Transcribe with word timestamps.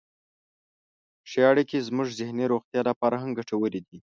ښې 1.29 1.41
اړیکې 1.51 1.85
زموږ 1.87 2.07
ذهني 2.19 2.45
روغتیا 2.53 2.81
لپاره 2.89 3.15
هم 3.21 3.29
ګټورې 3.39 3.81
دي. 3.87 3.97